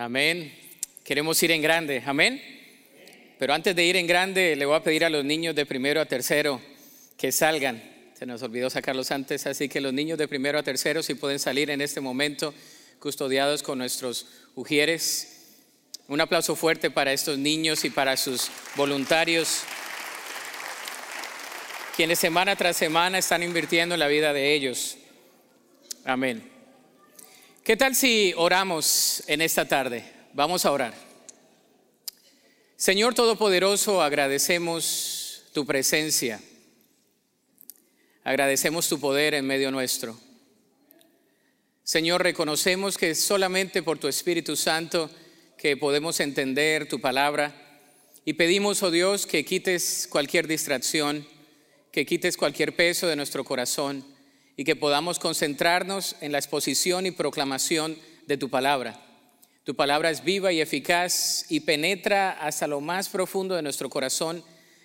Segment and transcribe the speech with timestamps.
[0.00, 0.56] Amén.
[1.02, 2.04] Queremos ir en grande.
[2.06, 2.40] Amén.
[3.36, 6.00] Pero antes de ir en grande, le voy a pedir a los niños de primero
[6.00, 6.60] a tercero
[7.16, 7.82] que salgan.
[8.16, 11.40] Se nos olvidó sacarlos antes, así que los niños de primero a tercero, si pueden
[11.40, 12.54] salir en este momento,
[13.00, 15.56] custodiados con nuestros ujieres.
[16.06, 19.62] Un aplauso fuerte para estos niños y para sus voluntarios,
[21.96, 24.96] quienes semana tras semana están invirtiendo en la vida de ellos.
[26.04, 26.57] Amén.
[27.68, 30.02] ¿Qué tal si oramos en esta tarde?
[30.32, 30.94] Vamos a orar.
[32.76, 36.40] Señor Todopoderoso, agradecemos tu presencia.
[38.24, 40.18] Agradecemos tu poder en medio nuestro.
[41.82, 45.10] Señor, reconocemos que solamente por tu Espíritu Santo
[45.58, 47.54] que podemos entender tu palabra
[48.24, 51.28] y pedimos, oh Dios, que quites cualquier distracción,
[51.92, 54.06] que quites cualquier peso de nuestro corazón
[54.58, 59.00] y que podamos concentrarnos en la exposición y proclamación de tu palabra.
[59.62, 64.42] Tu palabra es viva y eficaz y penetra hasta lo más profundo de nuestro corazón,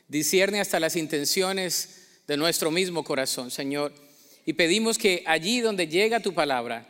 [0.08, 3.92] discierne hasta las intenciones de nuestro mismo corazón, Señor.
[4.46, 6.88] Y pedimos que allí donde llega tu palabra,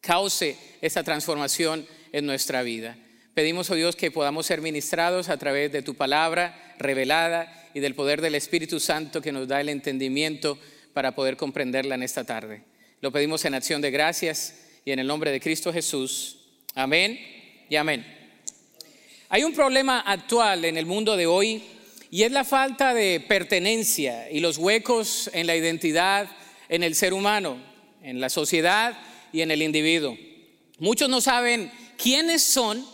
[0.00, 2.96] cause esa transformación en nuestra vida.
[3.34, 7.96] Pedimos, oh Dios, que podamos ser ministrados a través de tu palabra revelada y del
[7.96, 10.56] poder del Espíritu Santo que nos da el entendimiento
[10.92, 12.64] para poder comprenderla en esta tarde.
[13.00, 14.54] Lo pedimos en acción de gracias
[14.84, 16.38] y en el nombre de Cristo Jesús.
[16.74, 17.18] Amén
[17.68, 18.06] y amén.
[19.28, 21.62] Hay un problema actual en el mundo de hoy
[22.10, 26.28] y es la falta de pertenencia y los huecos en la identidad
[26.68, 27.58] en el ser humano,
[28.02, 28.98] en la sociedad
[29.32, 30.16] y en el individuo.
[30.78, 32.86] Muchos no saben quiénes son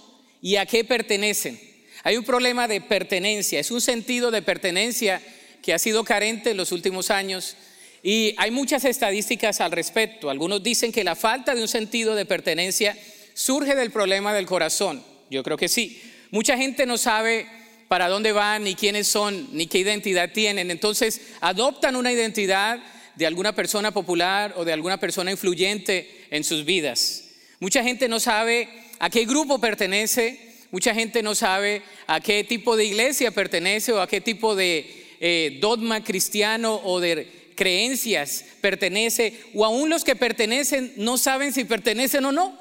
[0.43, 1.61] y a qué pertenecen.
[2.03, 5.23] Hay un problema de pertenencia, es un sentido de pertenencia
[5.63, 7.57] que ha sido carente en los últimos años
[8.03, 10.31] y hay muchas estadísticas al respecto.
[10.31, 12.97] Algunos dicen que la falta de un sentido de pertenencia
[13.35, 15.03] surge del problema del corazón.
[15.31, 16.01] Yo creo que sí.
[16.31, 17.47] Mucha gente no sabe
[17.89, 20.71] para dónde van, ni quiénes son, ni qué identidad tienen.
[20.71, 22.79] Entonces adoptan una identidad
[23.17, 27.25] de alguna persona popular o de alguna persona influyente en sus vidas.
[27.59, 28.69] Mucha gente no sabe
[29.01, 30.39] a qué grupo pertenece,
[30.71, 35.17] mucha gente no sabe a qué tipo de iglesia pertenece o a qué tipo de
[35.21, 41.65] eh, dogma cristiano o de creencias pertenece, o aún los que pertenecen no saben si
[41.65, 42.57] pertenecen o no.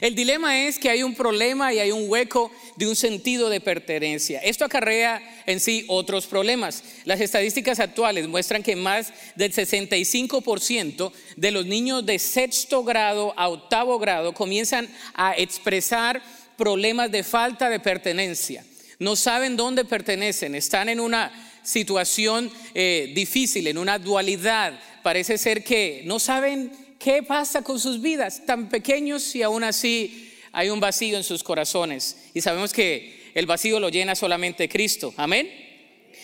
[0.00, 3.60] El dilema es que hay un problema y hay un hueco de un sentido de
[3.60, 4.40] pertenencia.
[4.40, 6.84] Esto acarrea en sí otros problemas.
[7.04, 13.48] Las estadísticas actuales muestran que más del 65% de los niños de sexto grado a
[13.48, 16.22] octavo grado comienzan a expresar
[16.58, 18.64] problemas de falta de pertenencia.
[18.98, 24.78] No saben dónde pertenecen, están en una situación eh, difícil, en una dualidad.
[25.02, 30.30] Parece ser que no saben qué pasa con sus vidas, tan pequeños y aún así
[30.52, 32.16] hay un vacío en sus corazones.
[32.34, 35.14] Y sabemos que el vacío lo llena solamente Cristo.
[35.16, 35.50] Amén.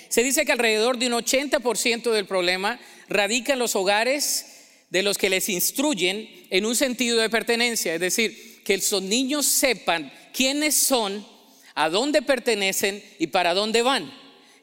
[0.09, 2.79] Se dice que alrededor de un 80% del problema
[3.09, 4.47] radica en los hogares
[4.91, 9.47] de los que les instruyen en un sentido de pertenencia, es decir, que esos niños
[9.47, 11.27] sepan quiénes son,
[11.75, 14.11] a dónde pertenecen y para dónde van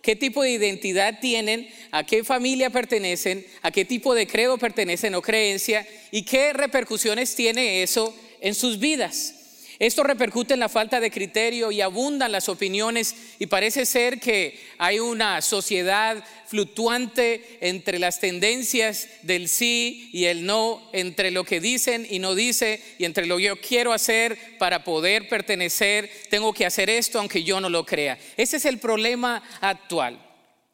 [0.05, 5.15] qué tipo de identidad tienen, a qué familia pertenecen, a qué tipo de credo pertenecen
[5.15, 9.44] o creencia y qué repercusiones tiene eso en sus vidas.
[9.77, 14.57] Esto repercute en la falta de criterio y abundan las opiniones y parece ser que
[14.77, 21.59] hay una sociedad fluctuante entre las tendencias del sí y el no, entre lo que
[21.59, 26.53] dicen y no dice y entre lo que yo quiero hacer para poder pertenecer, tengo
[26.53, 28.17] que hacer esto aunque yo no lo crea.
[28.37, 30.21] Ese es el problema actual.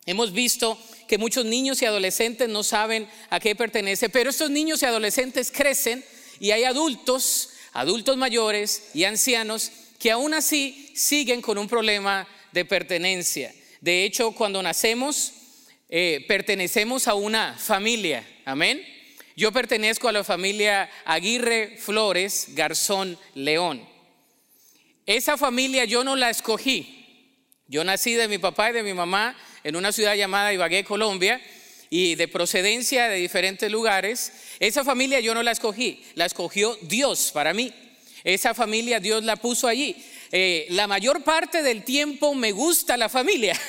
[0.06, 4.81] Hemos visto que muchos niños y adolescentes no saben a qué pertenece, pero estos niños
[4.81, 6.03] y adolescentes crecen
[6.40, 12.65] y hay adultos adultos mayores y ancianos que aún así siguen con un problema de
[12.65, 13.53] pertenencia.
[13.79, 15.33] De hecho, cuando nacemos,
[15.89, 18.27] eh, pertenecemos a una familia.
[18.45, 18.81] Amén.
[19.35, 23.87] Yo pertenezco a la familia Aguirre Flores Garzón León.
[25.05, 26.97] Esa familia yo no la escogí.
[27.67, 31.41] Yo nací de mi papá y de mi mamá en una ciudad llamada Ibagué, Colombia,
[31.93, 34.32] y de procedencia de diferentes lugares.
[34.59, 37.72] Esa familia yo no la escogí, la escogió Dios para mí.
[38.23, 39.96] Esa familia Dios la puso allí.
[40.32, 43.59] Eh, la mayor parte del tiempo me gusta la familia.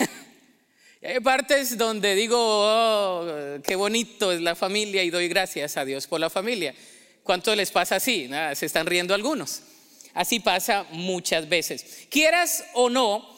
[1.03, 6.07] Hay partes donde digo, oh, qué bonito es la familia y doy gracias a Dios
[6.07, 6.77] por la familia.
[7.25, 8.31] ¿Cuánto les pasa así?
[8.55, 9.63] se están riendo algunos.
[10.15, 12.07] Así pasa muchas veces.
[12.09, 13.29] Quieras o no,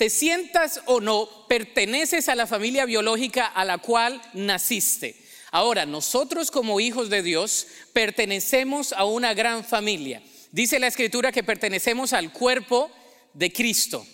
[0.00, 5.14] te sientas o no, perteneces a la familia biológica a la cual naciste.
[5.50, 10.22] Ahora, nosotros como hijos de Dios pertenecemos a una gran familia.
[10.52, 12.90] Dice la escritura que pertenecemos al cuerpo
[13.34, 14.06] de Cristo.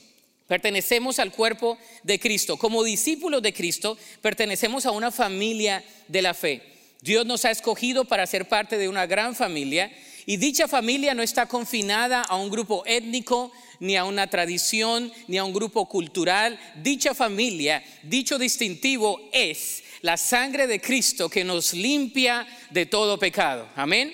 [0.48, 2.56] Pertenecemos al cuerpo de Cristo.
[2.56, 6.62] Como discípulos de Cristo, pertenecemos a una familia de la fe.
[7.00, 9.92] Dios nos ha escogido para ser parte de una gran familia
[10.26, 15.38] y dicha familia no está confinada a un grupo étnico, ni a una tradición, ni
[15.38, 16.58] a un grupo cultural.
[16.82, 23.69] Dicha familia, dicho distintivo es la sangre de Cristo que nos limpia de todo pecado.
[23.76, 24.12] Amén.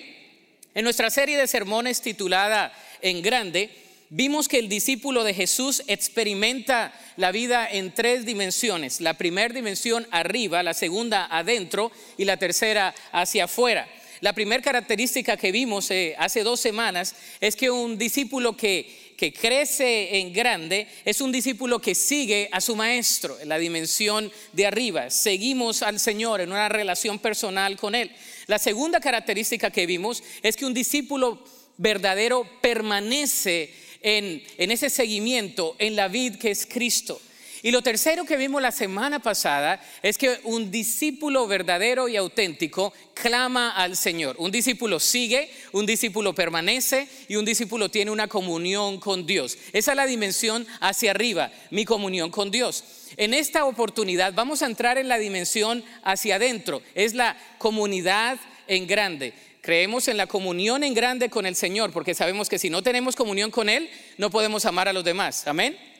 [0.75, 2.71] En nuestra serie de sermones titulada
[3.01, 3.71] En Grande,
[4.09, 9.01] vimos que el discípulo de Jesús experimenta la vida en tres dimensiones.
[9.01, 13.87] La primera dimensión arriba, la segunda adentro y la tercera hacia afuera.
[14.23, 19.33] La primera característica que vimos eh, hace dos semanas es que un discípulo que que
[19.33, 24.65] crece en grande es un discípulo que sigue a su maestro en la dimensión de
[24.65, 25.09] arriba.
[25.09, 28.11] Seguimos al Señor en una relación personal con Él.
[28.47, 31.43] La segunda característica que vimos es que un discípulo
[31.75, 37.21] verdadero permanece en, en ese seguimiento, en la vid que es Cristo.
[37.63, 42.91] Y lo tercero que vimos la semana pasada es que un discípulo verdadero y auténtico
[43.13, 44.35] clama al Señor.
[44.37, 49.57] Un discípulo sigue, un discípulo permanece y un discípulo tiene una comunión con Dios.
[49.71, 52.83] Esa es la dimensión hacia arriba, mi comunión con Dios.
[53.15, 58.87] En esta oportunidad vamos a entrar en la dimensión hacia adentro, es la comunidad en
[58.87, 59.33] grande.
[59.61, 63.15] Creemos en la comunión en grande con el Señor, porque sabemos que si no tenemos
[63.15, 65.47] comunión con Él, no podemos amar a los demás.
[65.47, 65.92] Amén.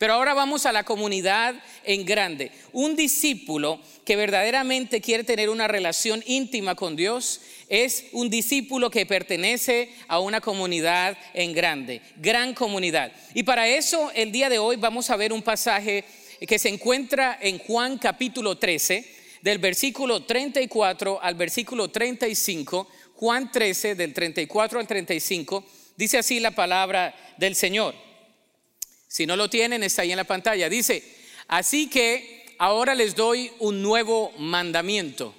[0.00, 1.54] Pero ahora vamos a la comunidad
[1.84, 2.52] en grande.
[2.72, 9.04] Un discípulo que verdaderamente quiere tener una relación íntima con Dios es un discípulo que
[9.04, 13.12] pertenece a una comunidad en grande, gran comunidad.
[13.34, 16.06] Y para eso el día de hoy vamos a ver un pasaje
[16.48, 19.04] que se encuentra en Juan capítulo 13,
[19.42, 22.88] del versículo 34 al versículo 35.
[23.16, 25.62] Juan 13, del 34 al 35,
[25.94, 28.09] dice así la palabra del Señor.
[29.10, 30.68] Si no lo tienen, está ahí en la pantalla.
[30.68, 31.02] Dice,
[31.48, 35.34] así que ahora les doy un nuevo mandamiento.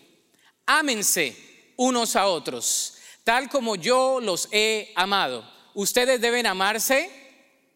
[0.65, 1.37] Ámense
[1.77, 5.49] unos a otros, tal como yo los he amado.
[5.73, 7.09] Ustedes deben amarse,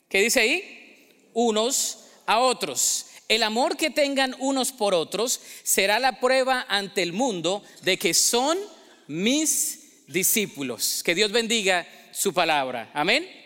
[0.09, 1.29] ¿qué dice ahí?
[1.33, 3.05] Unos a otros.
[3.29, 8.13] El amor que tengan unos por otros será la prueba ante el mundo de que
[8.13, 8.57] son
[9.07, 11.03] mis discípulos.
[11.03, 12.91] Que Dios bendiga su palabra.
[12.93, 13.44] Amén.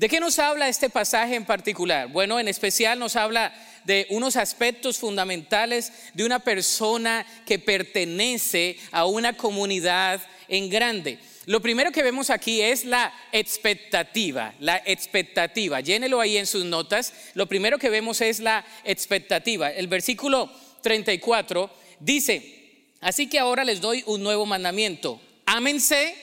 [0.00, 2.08] ¿De qué nos habla este pasaje en particular?
[2.08, 3.52] Bueno, en especial nos habla
[3.84, 11.18] de unos aspectos fundamentales de una persona que pertenece a una comunidad en grande.
[11.44, 15.82] Lo primero que vemos aquí es la expectativa, la expectativa.
[15.82, 17.12] Llénelo ahí en sus notas.
[17.34, 19.70] Lo primero que vemos es la expectativa.
[19.70, 20.50] El versículo
[20.80, 25.20] 34 dice, así que ahora les doy un nuevo mandamiento.
[25.44, 26.14] Ámense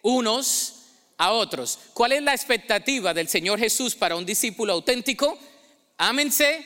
[0.00, 0.77] unos
[1.18, 1.78] a otros.
[1.92, 5.36] ¿Cuál es la expectativa del Señor Jesús para un discípulo auténtico?
[5.98, 6.64] Ámense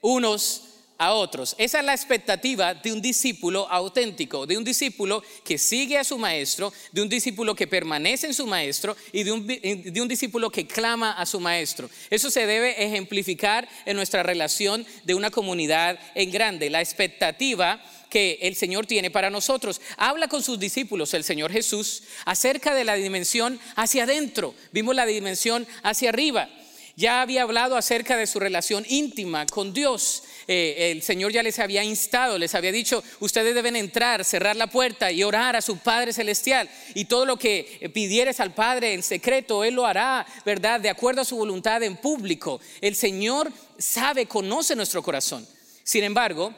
[0.00, 0.64] unos
[0.98, 1.56] a otros.
[1.58, 6.16] Esa es la expectativa de un discípulo auténtico, de un discípulo que sigue a su
[6.18, 10.50] maestro, de un discípulo que permanece en su maestro y de un, de un, discípulo
[10.50, 11.90] que clama a su maestro.
[12.08, 16.70] Eso se debe ejemplificar en nuestra relación de una comunidad en grande.
[16.70, 17.82] La expectativa
[18.12, 19.80] que el Señor tiene para nosotros.
[19.96, 24.54] Habla con sus discípulos, el Señor Jesús, acerca de la dimensión hacia adentro.
[24.70, 26.50] Vimos la dimensión hacia arriba.
[26.94, 30.24] Ya había hablado acerca de su relación íntima con Dios.
[30.46, 34.66] Eh, el Señor ya les había instado, les había dicho, ustedes deben entrar, cerrar la
[34.66, 36.68] puerta y orar a su Padre Celestial.
[36.94, 40.80] Y todo lo que pidieres al Padre en secreto, Él lo hará, ¿verdad?
[40.80, 42.60] De acuerdo a su voluntad en público.
[42.82, 45.46] El Señor sabe, conoce nuestro corazón.
[45.82, 46.54] Sin embargo,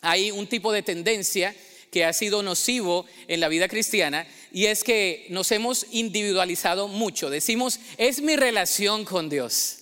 [0.00, 1.54] hay un tipo de tendencia
[1.90, 7.30] que ha sido nocivo en la vida cristiana y es que nos hemos individualizado mucho.
[7.30, 9.78] Decimos, es mi relación con Dios.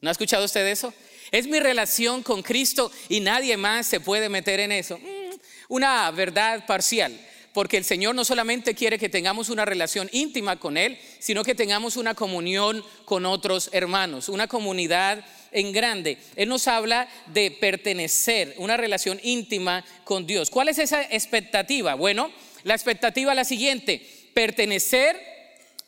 [0.00, 0.94] ¿No ha escuchado usted eso?
[1.30, 4.98] Es mi relación con Cristo y nadie más se puede meter en eso.
[4.98, 5.36] Mm,
[5.68, 7.18] una verdad parcial,
[7.52, 11.54] porque el Señor no solamente quiere que tengamos una relación íntima con Él, sino que
[11.54, 16.18] tengamos una comunión con otros hermanos, una comunidad en grande.
[16.36, 20.50] Él nos habla de pertenecer, una relación íntima con Dios.
[20.50, 21.94] ¿Cuál es esa expectativa?
[21.94, 22.30] Bueno,
[22.64, 25.16] la expectativa es la siguiente, pertenecer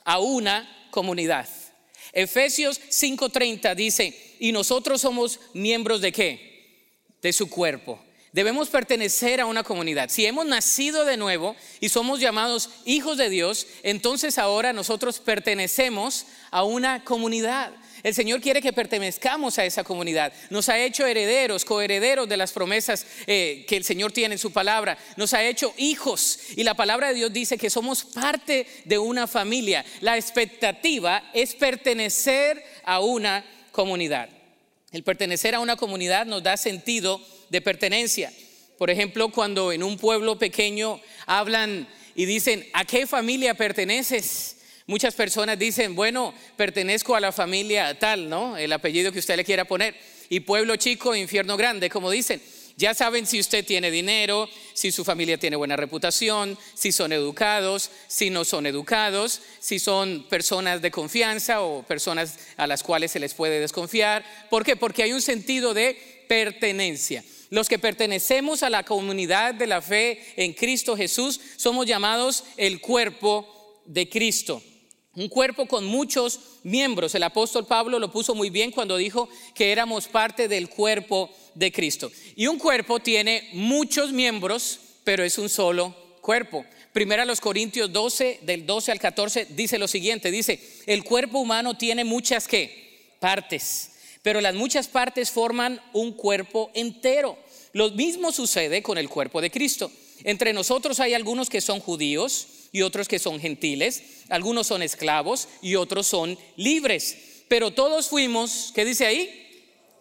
[0.04, 1.48] a una comunidad.
[2.12, 6.52] Efesios 5:30 dice, y nosotros somos miembros de qué?
[7.22, 8.02] De su cuerpo.
[8.32, 10.08] Debemos pertenecer a una comunidad.
[10.08, 16.24] Si hemos nacido de nuevo y somos llamados hijos de Dios, entonces ahora nosotros pertenecemos
[16.50, 17.72] a una comunidad.
[18.02, 20.32] El Señor quiere que pertenezcamos a esa comunidad.
[20.50, 24.52] Nos ha hecho herederos, coherederos de las promesas eh, que el Señor tiene en su
[24.52, 24.98] palabra.
[25.16, 26.40] Nos ha hecho hijos.
[26.56, 29.84] Y la palabra de Dios dice que somos parte de una familia.
[30.00, 34.28] La expectativa es pertenecer a una comunidad.
[34.90, 38.32] El pertenecer a una comunidad nos da sentido de pertenencia.
[38.78, 44.56] Por ejemplo, cuando en un pueblo pequeño hablan y dicen, ¿a qué familia perteneces?
[44.92, 48.58] Muchas personas dicen, bueno, pertenezco a la familia tal, ¿no?
[48.58, 49.96] El apellido que usted le quiera poner.
[50.28, 52.42] Y pueblo chico, infierno grande, como dicen.
[52.76, 57.90] Ya saben si usted tiene dinero, si su familia tiene buena reputación, si son educados,
[58.06, 63.18] si no son educados, si son personas de confianza o personas a las cuales se
[63.18, 64.22] les puede desconfiar.
[64.50, 64.76] ¿Por qué?
[64.76, 67.24] Porque hay un sentido de pertenencia.
[67.48, 72.82] Los que pertenecemos a la comunidad de la fe en Cristo Jesús somos llamados el
[72.82, 74.62] cuerpo de Cristo.
[75.14, 77.14] Un cuerpo con muchos miembros.
[77.14, 81.70] El apóstol Pablo lo puso muy bien cuando dijo que éramos parte del cuerpo de
[81.70, 82.10] Cristo.
[82.34, 86.64] Y un cuerpo tiene muchos miembros, pero es un solo cuerpo.
[86.94, 91.76] Primera los Corintios 12, del 12 al 14, dice lo siguiente, dice, el cuerpo humano
[91.76, 93.14] tiene muchas ¿qué?
[93.20, 93.90] partes,
[94.22, 97.38] pero las muchas partes forman un cuerpo entero.
[97.72, 99.90] Lo mismo sucede con el cuerpo de Cristo.
[100.24, 105.48] Entre nosotros hay algunos que son judíos y otros que son gentiles, algunos son esclavos
[105.60, 107.16] y otros son libres,
[107.48, 109.38] pero todos fuimos, ¿qué dice ahí?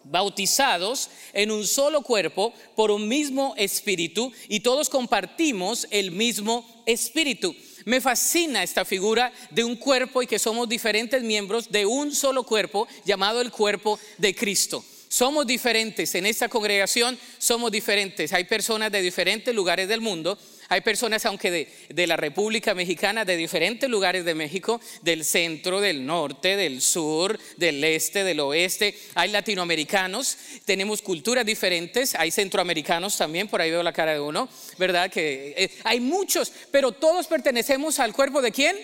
[0.04, 7.56] bautizados en un solo cuerpo por un mismo espíritu y todos compartimos el mismo espíritu.
[7.86, 12.44] Me fascina esta figura de un cuerpo y que somos diferentes miembros de un solo
[12.44, 14.84] cuerpo llamado el cuerpo de Cristo.
[15.08, 18.32] Somos diferentes, en esta congregación somos diferentes.
[18.32, 20.38] Hay personas de diferentes lugares del mundo,
[20.72, 26.06] hay personas, aunque de, la República Mexicana, de diferentes lugares de México, del centro, del
[26.06, 28.98] norte, del sur, del este, del oeste.
[29.16, 34.48] Hay latinoamericanos, tenemos culturas diferentes, hay centroamericanos también, por ahí veo la cara de uno,
[34.78, 35.12] ¿verdad?
[35.12, 38.78] Que eh, hay muchos, pero todos pertenecemos al cuerpo de quién?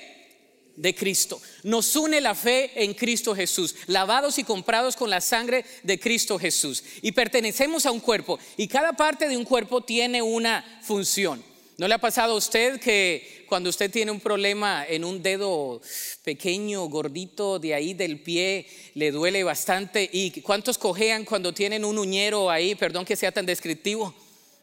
[0.75, 1.41] de Cristo.
[1.63, 6.37] Nos une la fe en Cristo Jesús, lavados y comprados con la sangre de Cristo
[6.37, 6.83] Jesús.
[7.01, 8.37] Y pertenecemos a un cuerpo.
[8.57, 11.41] Y cada parte de un cuerpo tiene una función.
[11.77, 15.79] ¿No le ha pasado a usted que cuando usted tiene un problema en un dedo
[16.23, 18.65] pequeño, gordito, de ahí del pie,
[18.95, 20.09] le duele bastante?
[20.11, 22.73] ¿Y cuántos cojean cuando tienen un uñero ahí?
[22.73, 24.15] Perdón que sea tan descriptivo.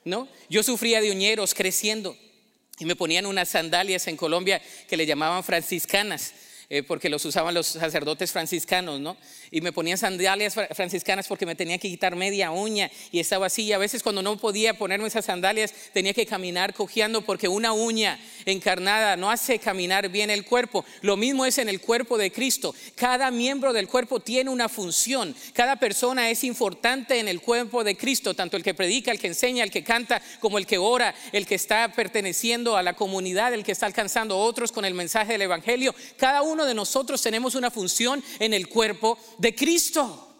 [0.04, 0.26] ¿No?
[0.50, 2.16] Yo sufría de uñeros creciendo.
[2.80, 6.34] Y me ponían unas sandalias en Colombia que le llamaban franciscanas.
[6.68, 9.16] Eh, porque los usaban los sacerdotes franciscanos, ¿no?
[9.54, 13.64] Y me ponían sandalias franciscanas porque me tenía que quitar media uña y estaba así.
[13.64, 17.72] Y a veces cuando no podía ponerme esas sandalias tenía que caminar cojeando porque una
[17.72, 20.84] uña encarnada no hace caminar bien el cuerpo.
[21.02, 22.74] Lo mismo es en el cuerpo de Cristo.
[22.94, 25.36] Cada miembro del cuerpo tiene una función.
[25.52, 29.28] Cada persona es importante en el cuerpo de Cristo, tanto el que predica, el que
[29.28, 33.52] enseña, el que canta, como el que ora, el que está perteneciendo a la comunidad,
[33.52, 35.94] el que está alcanzando a otros con el mensaje del Evangelio.
[36.16, 40.30] Cada uno uno de nosotros tenemos una función en el cuerpo de Cristo.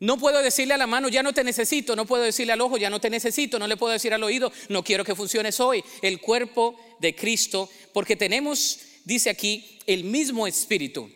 [0.00, 2.76] No puedo decirle a la mano, ya no te necesito, no puedo decirle al ojo,
[2.76, 5.82] ya no te necesito, no le puedo decir al oído, no quiero que funciones hoy.
[6.02, 11.10] El cuerpo de Cristo, porque tenemos, dice aquí, el mismo espíritu.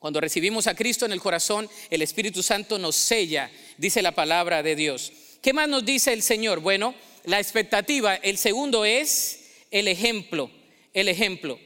[0.00, 4.62] Cuando recibimos a Cristo en el corazón, el Espíritu Santo nos sella, dice la palabra
[4.62, 5.12] de Dios.
[5.42, 6.60] ¿Qué más nos dice el Señor?
[6.60, 10.50] Bueno, la expectativa, el segundo es el ejemplo,
[10.94, 11.58] el ejemplo.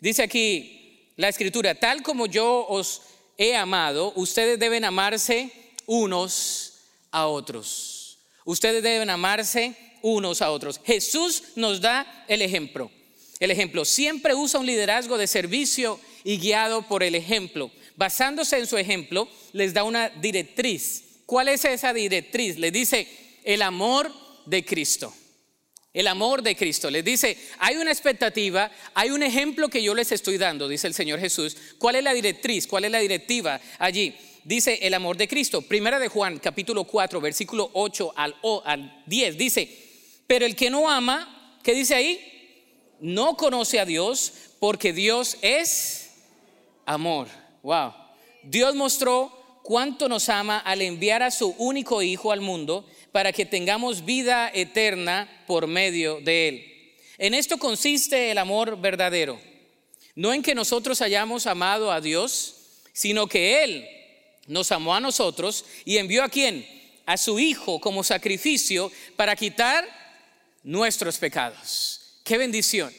[0.00, 3.00] Dice aquí, la escritura, tal como yo os
[3.38, 5.50] he amado, ustedes deben amarse
[5.86, 6.74] unos
[7.10, 8.18] a otros.
[8.44, 10.80] Ustedes deben amarse unos a otros.
[10.84, 12.90] Jesús nos da el ejemplo.
[13.40, 17.70] El ejemplo siempre usa un liderazgo de servicio y guiado por el ejemplo.
[17.96, 21.04] Basándose en su ejemplo, les da una directriz.
[21.24, 22.58] ¿Cuál es esa directriz?
[22.58, 23.08] Le dice
[23.44, 24.12] el amor
[24.46, 25.14] de Cristo.
[25.98, 26.92] El amor de Cristo.
[26.92, 30.94] Les dice, hay una expectativa, hay un ejemplo que yo les estoy dando, dice el
[30.94, 31.56] Señor Jesús.
[31.76, 32.68] ¿Cuál es la directriz?
[32.68, 34.14] ¿Cuál es la directiva allí?
[34.44, 35.60] Dice el amor de Cristo.
[35.60, 39.38] Primera de Juan, capítulo 4, versículo 8 al, al 10.
[39.38, 39.68] Dice,
[40.28, 42.20] pero el que no ama, ¿qué dice ahí?
[43.00, 46.10] No conoce a Dios porque Dios es
[46.86, 47.26] amor.
[47.64, 47.92] Wow.
[48.44, 49.32] Dios mostró
[49.64, 54.50] cuánto nos ama al enviar a su único Hijo al mundo para que tengamos vida
[54.54, 56.64] eterna por medio de Él.
[57.18, 59.40] En esto consiste el amor verdadero.
[60.14, 62.56] No en que nosotros hayamos amado a Dios,
[62.92, 63.88] sino que Él
[64.46, 66.66] nos amó a nosotros y envió a quién?
[67.06, 69.86] A su Hijo como sacrificio para quitar
[70.62, 72.20] nuestros pecados.
[72.24, 72.92] Qué bendición.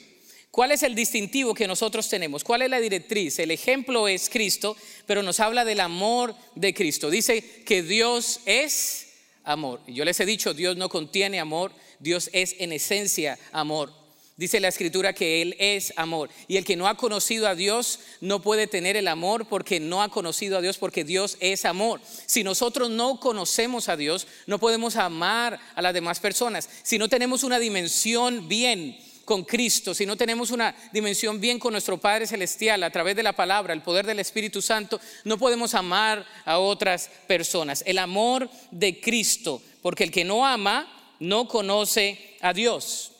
[0.51, 2.43] ¿Cuál es el distintivo que nosotros tenemos?
[2.43, 3.37] ¿Cuál es la directriz?
[3.39, 4.75] El ejemplo es Cristo,
[5.05, 7.09] pero nos habla del amor de Cristo.
[7.09, 9.08] Dice que Dios es
[9.43, 9.81] amor.
[9.88, 13.91] Yo les he dicho, Dios no contiene amor, Dios es en esencia amor.
[14.39, 16.29] Dice la escritura que Él es amor.
[16.48, 20.01] Y el que no ha conocido a Dios no puede tener el amor porque no
[20.01, 22.00] ha conocido a Dios porque Dios es amor.
[22.25, 26.69] Si nosotros no conocemos a Dios, no podemos amar a las demás personas.
[26.84, 28.98] Si no tenemos una dimensión bien
[29.29, 33.21] con Cristo, si no tenemos una dimensión bien con nuestro Padre Celestial a través de
[33.21, 37.83] la palabra, el poder del Espíritu Santo, no podemos amar a otras personas.
[37.86, 43.12] El amor de Cristo, porque el que no ama no conoce a Dios.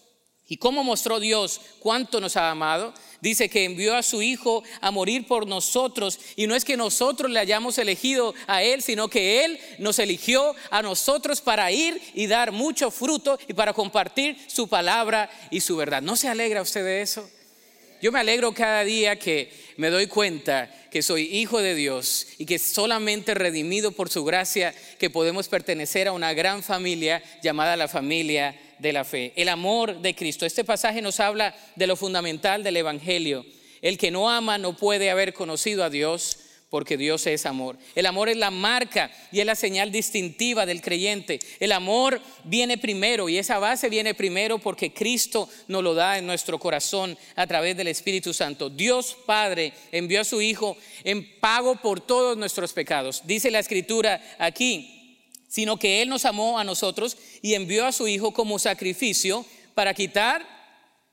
[0.48, 2.92] ¿Y cómo mostró Dios cuánto nos ha amado?
[3.22, 6.20] Dice que envió a su Hijo a morir por nosotros.
[6.36, 10.56] Y no es que nosotros le hayamos elegido a Él, sino que Él nos eligió
[10.70, 15.76] a nosotros para ir y dar mucho fruto y para compartir su palabra y su
[15.76, 16.02] verdad.
[16.02, 17.30] ¿No se alegra usted de eso?
[18.02, 22.46] Yo me alegro cada día que me doy cuenta que soy hijo de Dios y
[22.46, 27.90] que solamente redimido por su gracia que podemos pertenecer a una gran familia llamada la
[27.90, 30.46] familia de la fe, el amor de Cristo.
[30.46, 33.46] Este pasaje nos habla de lo fundamental del Evangelio.
[33.82, 36.38] El que no ama no puede haber conocido a Dios
[36.70, 37.78] porque Dios es amor.
[37.96, 41.40] El amor es la marca y es la señal distintiva del creyente.
[41.60, 46.28] El amor viene primero y esa base viene primero porque Cristo nos lo da en
[46.28, 48.70] nuestro corazón a través del Espíritu Santo.
[48.70, 53.24] Dios Padre envió a su Hijo en pago por todos nuestros pecados.
[53.26, 54.99] Dice la Escritura aquí,
[55.50, 59.94] sino que Él nos amó a nosotros y envió a su Hijo como sacrificio para
[59.94, 60.48] quitar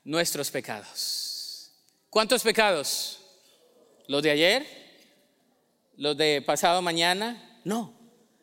[0.05, 1.71] nuestros pecados.
[2.09, 3.19] ¿Cuántos pecados?
[4.07, 4.65] ¿Los de ayer?
[5.97, 7.59] ¿Los de pasado mañana?
[7.65, 7.93] No.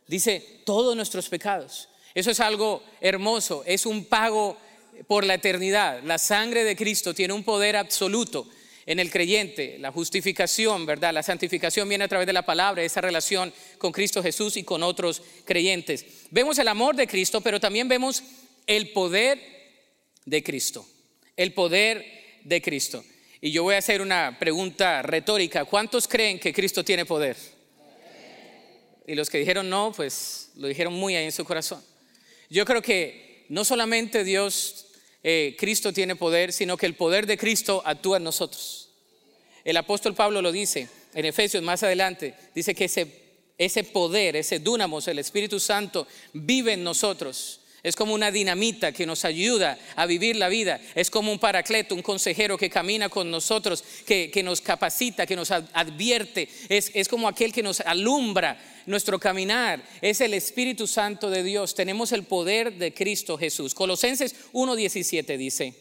[0.06, 1.88] Dice todos nuestros pecados.
[2.14, 4.56] Eso es algo hermoso, es un pago
[5.06, 6.02] por la eternidad.
[6.04, 8.46] La sangre de Cristo tiene un poder absoluto
[8.86, 11.12] en el creyente, la justificación, ¿verdad?
[11.12, 14.82] La santificación viene a través de la palabra, esa relación con Cristo Jesús y con
[14.82, 16.04] otros creyentes.
[16.30, 18.22] Vemos el amor de Cristo, pero también vemos
[18.66, 19.40] el poder
[20.24, 20.86] de Cristo.
[21.36, 22.04] El poder
[22.44, 23.04] de Cristo.
[23.40, 25.64] Y yo voy a hacer una pregunta retórica.
[25.64, 27.36] ¿Cuántos creen que Cristo tiene poder?
[29.06, 31.82] Y los que dijeron no, pues lo dijeron muy ahí en su corazón.
[32.48, 34.83] Yo creo que no solamente Dios
[35.24, 38.90] eh, Cristo tiene poder, sino que el poder de Cristo actúa en nosotros.
[39.64, 43.06] El apóstol Pablo lo dice en Efesios más adelante, dice que ese,
[43.56, 47.60] ese poder, ese dunamos, el Espíritu Santo, vive en nosotros.
[47.84, 50.80] Es como una dinamita que nos ayuda a vivir la vida.
[50.94, 55.50] Es como un paracleto, un consejero que camina con nosotros, que, nos capacita, que nos
[55.50, 56.48] advierte.
[56.70, 59.84] Es, es como aquel que nos alumbra nuestro caminar.
[60.00, 61.74] Es el Espíritu Santo de Dios.
[61.74, 63.74] Tenemos el poder de Cristo Jesús.
[63.74, 65.74] Colosenses 1.17 dice,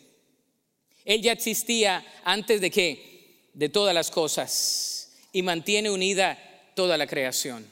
[1.05, 6.37] Él ya existía antes de que, de todas las cosas, y mantiene unida
[6.75, 7.65] toda la creación.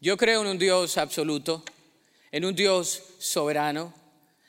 [0.00, 1.62] Yo creo en un Dios absoluto
[2.32, 3.92] en un Dios soberano.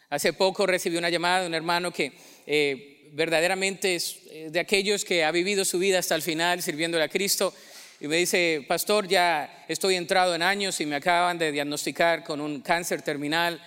[0.09, 2.11] Hace poco recibí una llamada de un hermano que
[2.45, 7.03] eh, verdaderamente es eh, de aquellos que ha vivido su vida hasta el final sirviéndole
[7.03, 7.53] a Cristo.
[7.99, 12.41] Y me dice, pastor, ya estoy entrado en años y me acaban de diagnosticar con
[12.41, 13.61] un cáncer terminal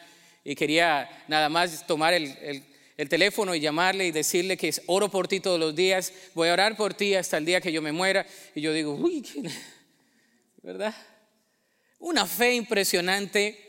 [0.45, 2.65] y quería nada más tomar el,
[2.97, 6.53] el teléfono y llamarle y decirle que oro por ti todos los días, voy a
[6.53, 8.27] orar por ti hasta el día que yo me muera.
[8.55, 9.25] Y yo digo, uy,
[10.63, 10.95] ¿verdad?
[12.01, 13.64] Una fe impresionante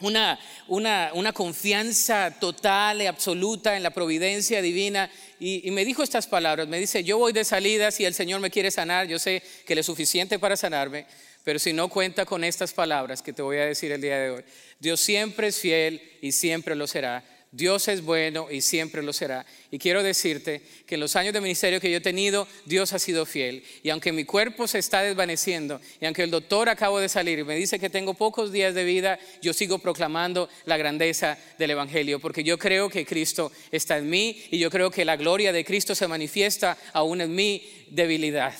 [0.00, 5.10] una, una, confianza total y absoluta en la providencia divina.
[5.40, 8.40] Y, y, me dijo estas palabras, me dice, yo voy de salida, si el Señor
[8.40, 11.06] me quiere sanar, yo sé que le es suficiente para sanarme,
[11.42, 14.30] pero si no cuenta con estas palabras que te voy a decir el día de
[14.30, 14.44] hoy,
[14.78, 19.46] Dios siempre es fiel y siempre lo será Dios es bueno y siempre lo será.
[19.70, 22.98] Y quiero decirte que en los años de ministerio que yo he tenido, Dios ha
[22.98, 23.64] sido fiel.
[23.82, 27.44] Y aunque mi cuerpo se está desvaneciendo, y aunque el doctor acabo de salir y
[27.44, 32.20] me dice que tengo pocos días de vida, yo sigo proclamando la grandeza del Evangelio,
[32.20, 35.64] porque yo creo que Cristo está en mí y yo creo que la gloria de
[35.64, 38.54] Cristo se manifiesta aún en mi debilidad.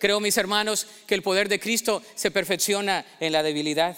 [0.00, 3.96] Creo, mis hermanos, que el poder de Cristo se perfecciona en la debilidad.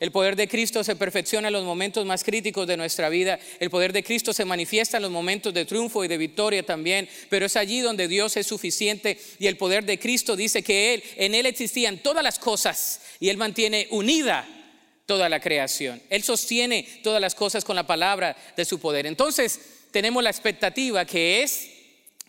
[0.00, 3.38] El poder de Cristo se perfecciona en los momentos más críticos de nuestra vida.
[3.58, 7.08] El poder de Cristo se manifiesta en los momentos de triunfo y de victoria también.
[7.28, 11.02] Pero es allí donde Dios es suficiente y el poder de Cristo dice que Él,
[11.16, 14.46] en Él existían todas las cosas y Él mantiene unida
[15.06, 16.00] toda la creación.
[16.10, 19.06] Él sostiene todas las cosas con la palabra de su poder.
[19.06, 19.58] Entonces
[19.90, 21.77] tenemos la expectativa que es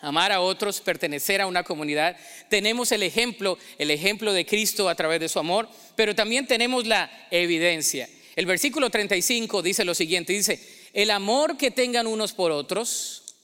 [0.02, 2.18] amar a otros, pertenecer a una comunidad.
[2.50, 6.86] Tenemos el ejemplo, el ejemplo de Cristo a través de su amor, pero también tenemos
[6.86, 8.10] la evidencia.
[8.36, 10.60] El versículo 35 dice lo siguiente, dice,
[10.94, 13.36] el amor que tengan unos por otros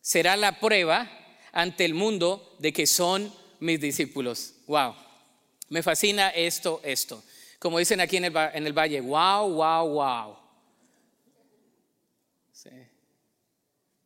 [0.00, 1.10] será la prueba
[1.52, 4.54] ante el mundo de que son mis discípulos.
[4.66, 4.94] Wow,
[5.68, 7.22] me fascina esto, esto.
[7.58, 10.36] Como dicen aquí en el, en el valle, wow, wow, wow.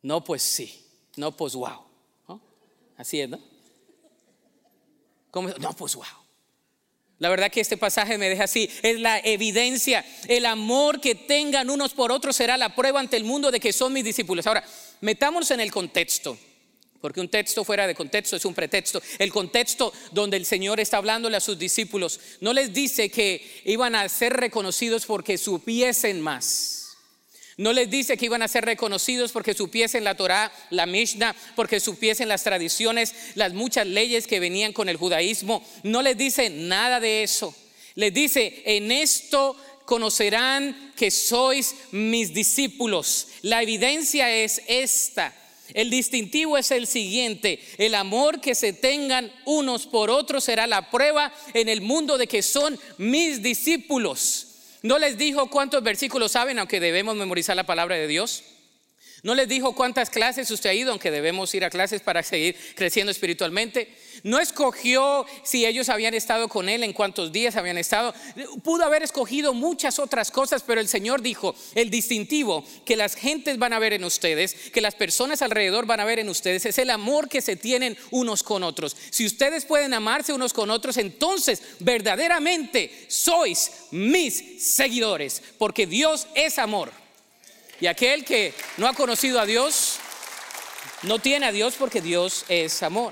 [0.03, 0.83] No, pues sí,
[1.15, 1.85] no, pues wow.
[2.97, 3.39] Así es, ¿no?
[5.59, 6.05] No, pues wow.
[7.17, 8.69] La verdad que este pasaje me deja así.
[8.81, 10.05] Es la evidencia.
[10.27, 13.73] El amor que tengan unos por otros será la prueba ante el mundo de que
[13.73, 14.47] son mis discípulos.
[14.47, 14.63] Ahora,
[15.01, 16.37] metámonos en el contexto.
[16.99, 19.01] Porque un texto fuera de contexto es un pretexto.
[19.17, 23.95] El contexto donde el Señor está hablándole a sus discípulos no les dice que iban
[23.95, 26.80] a ser reconocidos porque supiesen más.
[27.57, 31.79] No les dice que iban a ser reconocidos porque supiesen la Torah, la Mishnah, porque
[31.79, 35.63] supiesen las tradiciones, las muchas leyes que venían con el judaísmo.
[35.83, 37.55] No les dice nada de eso.
[37.95, 43.27] Les dice, en esto conocerán que sois mis discípulos.
[43.41, 45.35] La evidencia es esta.
[45.73, 50.89] El distintivo es el siguiente, el amor que se tengan unos por otros será la
[50.89, 54.50] prueba en el mundo de que son mis discípulos.
[54.81, 58.43] No les dijo cuántos versículos saben, aunque debemos memorizar la palabra de Dios.
[59.23, 62.55] No les dijo cuántas clases usted ha ido, aunque debemos ir a clases para seguir
[62.73, 63.87] creciendo espiritualmente.
[64.23, 68.15] No escogió si ellos habían estado con él, en cuántos días habían estado.
[68.63, 73.59] Pudo haber escogido muchas otras cosas, pero el Señor dijo, el distintivo que las gentes
[73.59, 76.79] van a ver en ustedes, que las personas alrededor van a ver en ustedes, es
[76.79, 78.97] el amor que se tienen unos con otros.
[79.11, 86.57] Si ustedes pueden amarse unos con otros, entonces verdaderamente sois mis seguidores, porque Dios es
[86.57, 87.00] amor.
[87.81, 89.97] Y aquel que no ha conocido a Dios,
[91.01, 93.11] no tiene a Dios porque Dios es amor.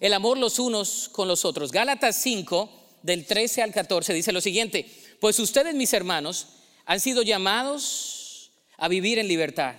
[0.00, 1.72] El amor los unos con los otros.
[1.72, 4.86] Gálatas 5, del 13 al 14, dice lo siguiente,
[5.18, 6.48] pues ustedes, mis hermanos,
[6.84, 9.76] han sido llamados a vivir en libertad,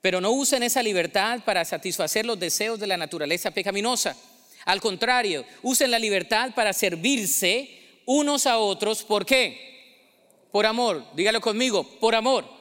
[0.00, 4.16] pero no usen esa libertad para satisfacer los deseos de la naturaleza pecaminosa.
[4.64, 9.02] Al contrario, usen la libertad para servirse unos a otros.
[9.02, 10.46] ¿Por qué?
[10.52, 11.04] Por amor.
[11.16, 12.53] Dígalo conmigo, por amor.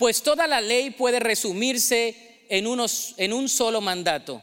[0.00, 4.42] Pues toda la ley puede resumirse en, unos, en un solo mandato.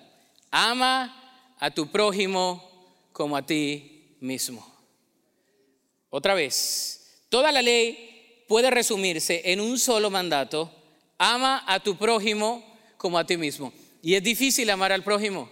[0.52, 2.64] Ama a tu prójimo
[3.12, 4.72] como a ti mismo.
[6.12, 10.72] Otra vez, toda la ley puede resumirse en un solo mandato.
[11.18, 12.64] Ama a tu prójimo
[12.96, 13.74] como a ti mismo.
[14.04, 15.50] Y es difícil amar al prójimo.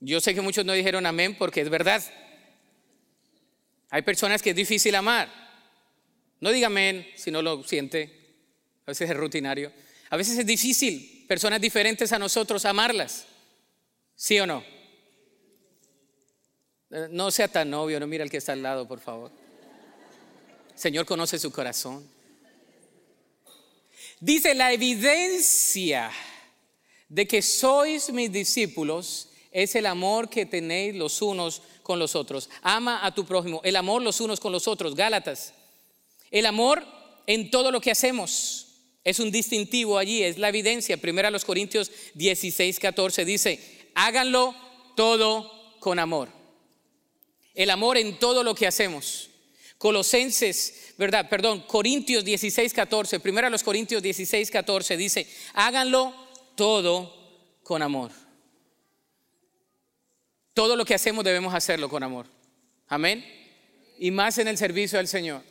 [0.00, 2.02] Yo sé que muchos no dijeron amén porque es verdad.
[3.90, 5.47] Hay personas que es difícil amar.
[6.40, 8.18] No diga amén si no lo siente.
[8.86, 9.72] A veces es rutinario.
[10.10, 13.26] A veces es difícil, personas diferentes a nosotros, amarlas.
[14.16, 14.64] ¿Sí o no?
[16.90, 19.30] Eh, no sea tan obvio, no mira al que está al lado, por favor.
[20.74, 22.08] Señor conoce su corazón.
[24.20, 26.10] Dice la evidencia
[27.08, 32.48] de que sois mis discípulos es el amor que tenéis los unos con los otros.
[32.62, 34.94] Ama a tu prójimo, el amor los unos con los otros.
[34.94, 35.52] Gálatas
[36.30, 36.84] el amor
[37.26, 38.68] en todo lo que hacemos
[39.04, 40.96] es un distintivo allí, es la evidencia.
[40.96, 44.54] Primero a los Corintios 16, 14 dice, háganlo
[44.96, 46.28] todo con amor.
[47.54, 49.30] El amor en todo lo que hacemos.
[49.78, 51.28] Colosenses, ¿verdad?
[51.28, 53.20] Perdón, Corintios 16, 14.
[53.20, 56.12] Primero a los Corintios 16, 14 dice, háganlo
[56.56, 57.14] todo
[57.62, 58.10] con amor.
[60.52, 62.26] Todo lo que hacemos debemos hacerlo con amor.
[62.88, 63.24] Amén.
[63.98, 65.42] Y más en el servicio al Señor.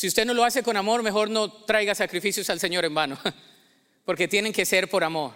[0.00, 3.18] Si usted no lo hace con amor, mejor no traiga sacrificios al Señor en vano,
[4.06, 5.34] porque tienen que ser por amor.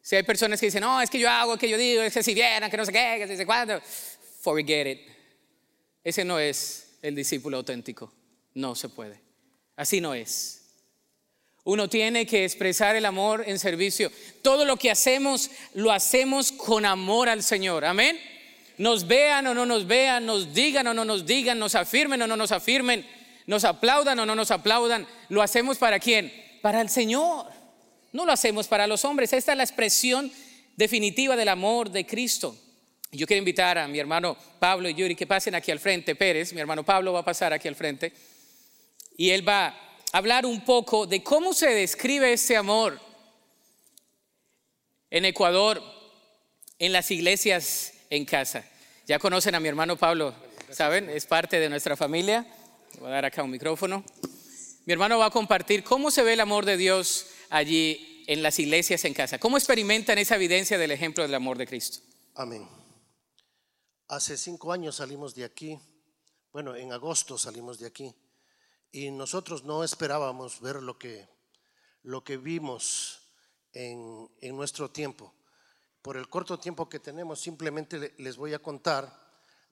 [0.00, 2.22] Si hay personas que dicen, no, es que yo hago, que yo digo, es que
[2.22, 3.80] si vieran, que no sé qué, que no sé cuándo,
[4.42, 5.00] forget it.
[6.04, 8.12] Ese no es el discípulo auténtico.
[8.54, 9.20] No se puede.
[9.74, 10.62] Así no es.
[11.64, 14.12] Uno tiene que expresar el amor en servicio.
[14.42, 17.84] Todo lo que hacemos, lo hacemos con amor al Señor.
[17.86, 18.20] Amén.
[18.78, 22.28] Nos vean o no nos vean, nos digan o no nos digan, nos afirmen o
[22.28, 23.04] no nos afirmen
[23.46, 26.32] nos aplaudan o no nos aplaudan, ¿lo hacemos para quién?
[26.62, 27.46] Para el Señor.
[28.12, 29.32] No lo hacemos para los hombres.
[29.32, 30.30] Esta es la expresión
[30.76, 32.56] definitiva del amor de Cristo.
[33.10, 36.14] Yo quiero invitar a mi hermano Pablo y Yuri que pasen aquí al frente.
[36.14, 38.12] Pérez, mi hermano Pablo va a pasar aquí al frente.
[39.16, 39.76] Y él va a
[40.12, 42.98] hablar un poco de cómo se describe ese amor
[45.10, 45.82] en Ecuador,
[46.78, 48.64] en las iglesias en casa.
[49.06, 50.34] Ya conocen a mi hermano Pablo,
[50.70, 51.10] ¿saben?
[51.10, 52.46] Es parte de nuestra familia.
[53.02, 54.04] Voy a dar acá un micrófono.
[54.86, 58.60] Mi hermano va a compartir cómo se ve el amor de Dios allí en las
[58.60, 59.40] iglesias en casa.
[59.40, 61.98] ¿Cómo experimentan esa evidencia del ejemplo del amor de Cristo?
[62.36, 62.64] Amén.
[64.06, 65.76] Hace cinco años salimos de aquí.
[66.52, 68.14] Bueno, en agosto salimos de aquí.
[68.92, 71.28] Y nosotros no esperábamos ver lo que,
[72.04, 73.18] lo que vimos
[73.72, 75.34] en, en nuestro tiempo.
[76.02, 79.12] Por el corto tiempo que tenemos, simplemente les voy a contar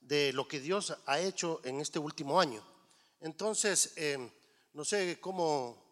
[0.00, 2.79] de lo que Dios ha hecho en este último año.
[3.20, 4.32] Entonces, eh,
[4.72, 5.82] no sé cómo,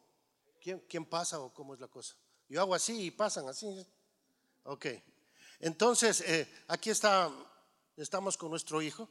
[0.60, 2.16] quién, pasa o cómo es la cosa.
[2.48, 3.86] Yo hago así y pasan así.
[4.64, 4.86] Ok.
[5.60, 7.30] Entonces, eh, aquí está,
[7.96, 9.08] estamos con nuestro hijo.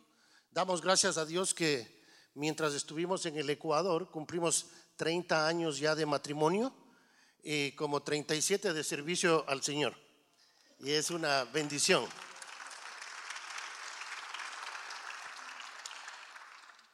[0.51, 2.03] Damos gracias a Dios que
[2.33, 6.73] mientras estuvimos en el Ecuador, cumplimos 30 años ya de matrimonio
[7.43, 9.95] y como 37 de servicio al Señor.
[10.79, 12.05] Y es una bendición.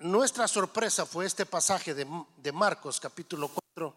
[0.03, 3.95] Nuestra sorpresa fue este pasaje de, de Marcos capítulo 4,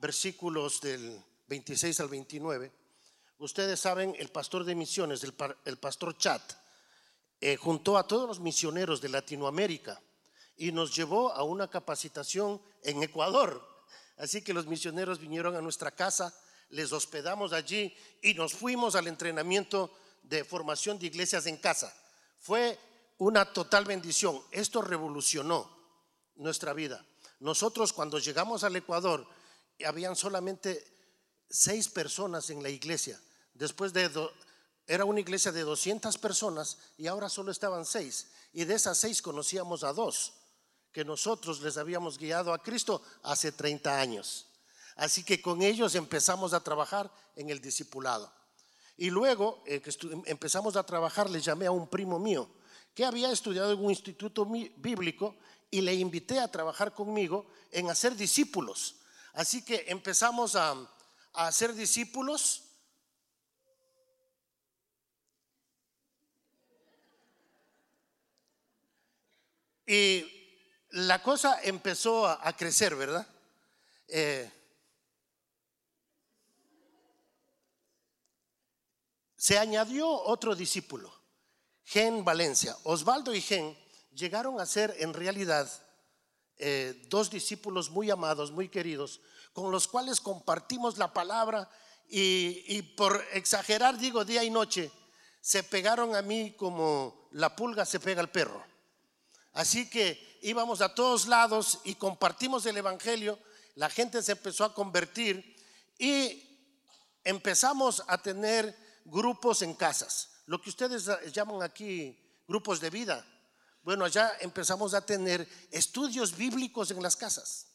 [0.00, 2.72] versículos del 26 al 29.
[3.36, 5.34] Ustedes saben, el pastor de misiones, el,
[5.66, 6.40] el pastor Chat,
[7.38, 10.00] eh, juntó a todos los misioneros de Latinoamérica
[10.56, 13.62] y nos llevó a una capacitación en Ecuador.
[14.16, 16.34] Así que los misioneros vinieron a nuestra casa,
[16.70, 21.94] les hospedamos allí y nos fuimos al entrenamiento de formación de iglesias en casa.
[22.38, 22.78] Fue
[23.22, 24.42] una total bendición.
[24.50, 25.70] Esto revolucionó
[26.34, 27.06] nuestra vida.
[27.38, 29.24] Nosotros cuando llegamos al Ecuador,
[29.86, 30.84] habían solamente
[31.48, 33.20] seis personas en la iglesia.
[33.54, 34.10] Después de,
[34.88, 38.26] era una iglesia de 200 personas y ahora solo estaban seis.
[38.52, 40.32] Y de esas seis conocíamos a dos
[40.90, 44.48] que nosotros les habíamos guiado a Cristo hace 30 años.
[44.96, 48.32] Así que con ellos empezamos a trabajar en el discipulado.
[48.96, 49.92] Y luego eh, que
[50.26, 52.50] empezamos a trabajar, le llamé a un primo mío
[52.94, 55.36] que había estudiado en un instituto bíblico
[55.70, 58.96] y le invité a trabajar conmigo en hacer discípulos.
[59.32, 60.72] Así que empezamos a,
[61.32, 62.64] a hacer discípulos.
[69.86, 70.24] Y
[70.92, 73.26] la cosa empezó a, crecer, ¿verdad?
[74.08, 74.50] Eh,
[79.36, 81.12] se añadió otro discípulo,
[81.84, 82.76] Gen Valencia.
[82.84, 83.76] Osvaldo y Gen
[84.14, 85.70] llegaron a ser en realidad
[86.58, 89.20] eh, dos discípulos muy amados, muy queridos,
[89.52, 91.68] con los cuales compartimos la palabra
[92.08, 94.90] y, y por exagerar digo día y noche,
[95.40, 98.64] se pegaron a mí como la pulga se pega al perro.
[99.52, 103.38] Así que íbamos a todos lados y compartimos el Evangelio,
[103.74, 105.56] la gente se empezó a convertir
[105.98, 106.52] y
[107.24, 113.26] empezamos a tener grupos en casas, lo que ustedes llaman aquí grupos de vida.
[113.82, 117.66] Bueno, allá empezamos a tener estudios bíblicos en las casas.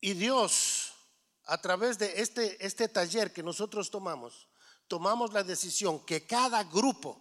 [0.00, 0.92] Y Dios,
[1.44, 4.48] a través de este, este taller que nosotros tomamos,
[4.86, 7.20] tomamos la decisión que cada grupo,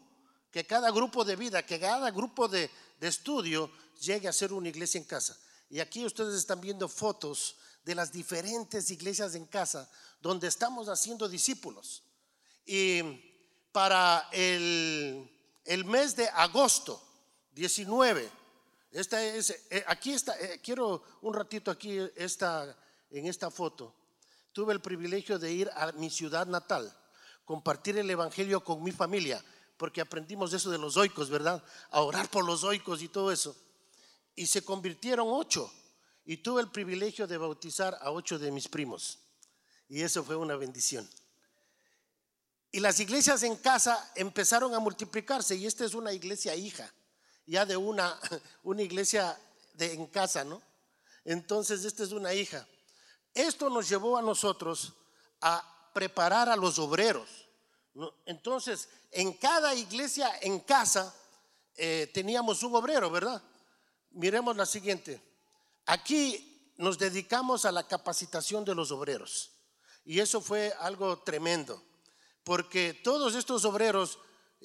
[0.52, 2.70] que cada grupo de vida, que cada grupo de,
[3.02, 3.70] estudio
[4.00, 5.38] llegue a ser una iglesia en casa.
[5.70, 9.90] Y aquí ustedes están viendo fotos de las diferentes iglesias en casa
[10.22, 12.04] donde estamos haciendo discípulos.
[12.66, 13.02] Y
[13.72, 15.30] para el,
[15.86, 17.02] mes de agosto
[17.54, 18.30] 19,
[18.92, 23.96] esta es, eh, aquí está, eh, quiero un ratito aquí en esta foto.
[24.52, 26.94] Tuve el privilegio de ir a mi ciudad natal,
[27.46, 29.42] compartir el Evangelio con mi familia
[29.78, 31.64] porque aprendimos eso de los oicos, ¿verdad?
[31.92, 33.56] A orar por los oicos y todo eso.
[34.36, 35.72] Y se convirtieron ocho.
[36.28, 39.18] Y tuve el privilegio de bautizar a ocho de mis primos.
[39.90, 41.10] Y eso fue una bendición.
[42.72, 45.56] Y las iglesias en casa empezaron a multiplicarse.
[45.56, 46.94] Y esta es una iglesia hija,
[47.48, 48.20] ya de una,
[48.62, 49.36] una iglesia
[49.74, 50.62] de, en casa, ¿no?
[51.26, 52.68] Entonces, esta es una hija.
[53.34, 54.94] Esto nos llevó a nosotros
[55.42, 57.48] a preparar a los obreros
[58.26, 61.16] entonces, en cada iglesia, en casa,
[61.76, 63.42] eh, teníamos un obrero, ¿verdad?
[64.12, 65.22] Miremos la siguiente.
[65.88, 69.52] Aquí nos dedicamos a la capacitación de los obreros.
[70.06, 71.84] Y eso fue algo tremendo,
[72.44, 74.20] porque todos estos obreros,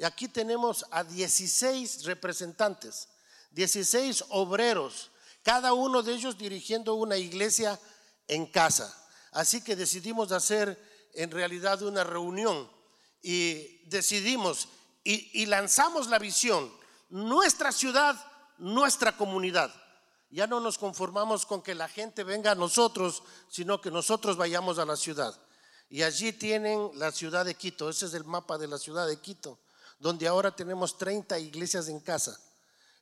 [0.05, 3.09] aquí tenemos a 16 representantes,
[3.51, 5.11] 16 obreros,
[5.43, 7.81] cada uno de ellos dirigiendo una iglesia
[8.29, 8.97] en casa.
[9.33, 10.79] Así que decidimos hacer
[11.15, 12.71] en realidad una reunión
[13.21, 14.69] y decidimos
[15.05, 16.73] y, lanzamos la visión,
[17.11, 18.15] nuestra ciudad,
[18.59, 19.75] nuestra comunidad.
[20.33, 24.79] Ya no nos conformamos con que la gente venga a nosotros, sino que nosotros vayamos
[24.79, 25.39] a la ciudad.
[25.91, 29.21] Y allí tienen la ciudad de Quito, ese es el mapa de la ciudad de
[29.21, 29.59] Quito,
[29.99, 32.41] donde ahora tenemos 30 iglesias en casa.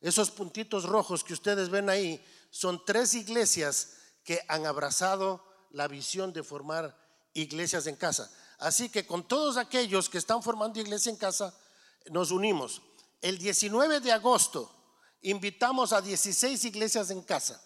[0.01, 3.93] Esos puntitos rojos que ustedes ven ahí son tres iglesias
[4.25, 6.99] que han abrazado la visión de formar
[7.35, 8.29] iglesias en casa.
[8.59, 11.55] Así que con todos aquellos que están formando iglesia en casa,
[12.11, 12.83] nos unimos.
[13.21, 14.80] El 19 de agosto
[15.23, 17.63] invitamos a 16 iglesias en casa.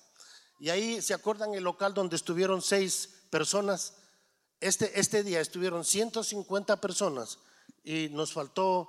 [0.59, 3.95] Y ahí, ¿se acuerdan el local donde estuvieron seis personas?
[4.61, 7.39] Este, este día estuvieron 150 personas
[7.83, 8.89] y nos faltó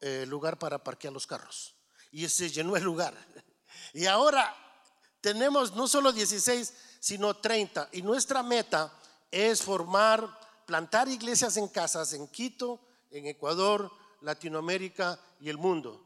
[0.00, 1.74] eh, lugar para parquear los carros.
[2.12, 3.14] Y se llenó el lugar.
[3.92, 4.56] Y ahora
[5.20, 7.90] tenemos no solo 16, sino 30.
[7.92, 8.92] Y nuestra meta
[9.30, 10.28] es formar,
[10.66, 16.03] plantar iglesias en casas en Quito, en Ecuador, Latinoamérica y el mundo.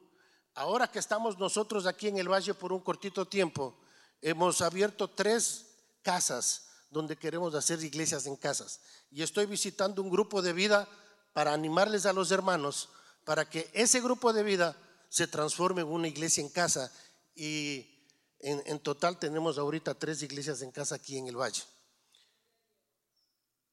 [0.58, 3.78] Ahora que estamos nosotros aquí en el valle por un cortito tiempo,
[4.20, 5.66] hemos abierto tres
[6.02, 8.80] casas donde queremos hacer iglesias en casas.
[9.12, 10.88] Y estoy visitando un grupo de vida
[11.32, 12.88] para animarles a los hermanos
[13.24, 14.76] para que ese grupo de vida
[15.08, 16.92] se transforme en una iglesia en casa.
[17.36, 18.04] Y
[18.40, 21.62] en, total tenemos ahorita tres iglesias en casa aquí en el valle.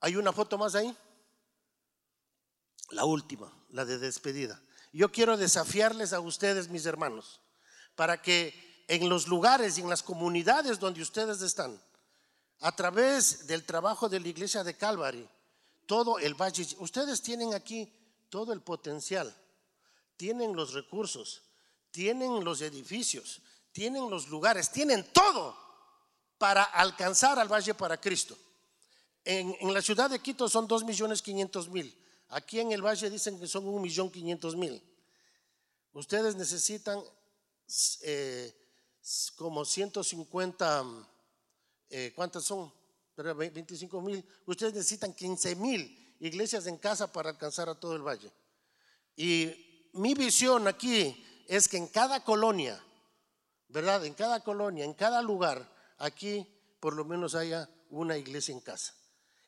[0.01, 0.95] ¿Hay una foto más ahí?
[2.91, 4.61] La última, la de despedida.
[4.95, 7.41] Yo quiero desafiarles a ustedes, mis hermanos,
[7.95, 11.77] para que en los lugares y en las comunidades donde ustedes están,
[12.61, 15.27] a través del trabajo de la iglesia de Calvary,
[15.85, 17.91] todo el valle, ustedes tienen aquí
[18.29, 19.35] todo el potencial,
[20.15, 21.41] tienen los recursos,
[21.91, 23.41] tienen los edificios,
[23.73, 25.57] tienen los lugares, tienen todo
[26.37, 28.37] para alcanzar al Valle para Cristo.
[29.25, 32.04] En, en la ciudad de Quito son 2 millones 500 mil.
[32.29, 34.81] Aquí en el Valle dicen que son 1 millón 500 mil.
[35.93, 37.01] Ustedes necesitan
[38.01, 38.53] eh,
[39.35, 40.83] como 150,
[41.89, 42.71] eh, ¿cuántas son?
[43.15, 44.25] 25 mil.
[44.45, 48.31] Ustedes necesitan 15 mil iglesias en casa para alcanzar a todo el valle.
[49.15, 52.81] Y mi visión aquí es que en cada colonia,
[53.69, 54.05] ¿verdad?
[54.05, 56.45] En cada colonia, en cada lugar, aquí
[56.79, 58.93] por lo menos haya una iglesia en casa.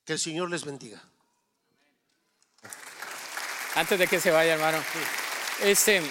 [0.05, 1.03] Que el Señor les bendiga.
[3.77, 4.79] Antes de que se vaya, hermano.
[5.63, 6.01] Este,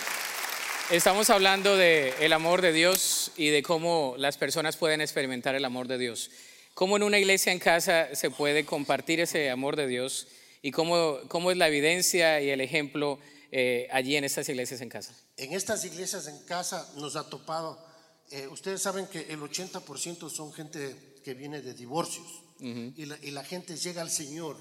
[0.88, 5.64] estamos hablando de el amor de Dios y de cómo las personas pueden experimentar el
[5.64, 6.30] amor de Dios.
[6.74, 10.28] Cómo en una iglesia en casa se puede compartir ese amor de Dios
[10.62, 13.18] y cómo, cómo es la evidencia y el ejemplo
[13.50, 15.12] eh, allí en estas iglesias en casa.
[15.36, 17.84] En estas iglesias en casa nos ha topado,
[18.30, 22.28] eh, ustedes saben que el 80% son gente que viene de divorcios
[22.60, 24.56] y, la, y, la, gente llega al Señor,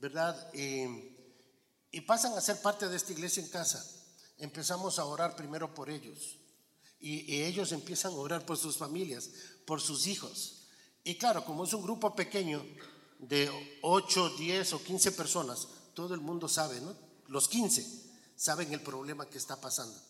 [0.00, 0.52] ¿verdad?
[0.52, 1.11] Y,
[1.92, 3.84] y pasan a ser parte de esta iglesia en casa.
[4.38, 6.38] Empezamos a orar primero por ellos
[6.98, 9.28] y, ellos empiezan a orar por sus familias,
[9.66, 10.62] por sus hijos.
[11.04, 12.64] Y claro, como es un grupo pequeño
[13.18, 16.96] de 8, 10 o 15 personas, todo el mundo sabe, ¿no?
[17.28, 17.84] Los 15
[18.36, 20.00] saben el problema que está pasando.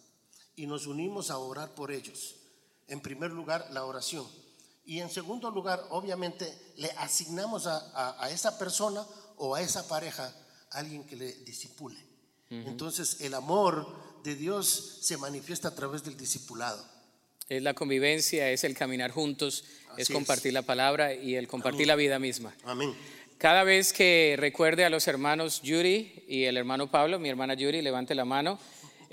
[0.54, 2.36] Y nos unimos a orar por ellos.
[2.86, 4.26] En primer lugar, la oración.
[4.84, 9.04] Y en segundo lugar, obviamente, le asignamos a esa persona
[9.36, 10.32] o a esa pareja
[10.72, 11.96] alguien que le disipule.
[12.50, 12.68] Uh -huh.
[12.68, 13.86] Entonces, el amor
[14.24, 16.84] de Dios se manifiesta a través del discipulado.
[17.48, 20.54] Es la convivencia, es el caminar juntos, Así es compartir es.
[20.54, 21.88] la palabra y el compartir Amén.
[21.88, 22.54] la vida misma.
[22.64, 22.94] Amén.
[23.38, 27.82] Cada vez que recuerde a los hermanos Yuri y el hermano Pablo, mi hermana Yuri,
[27.82, 28.58] levante la mano.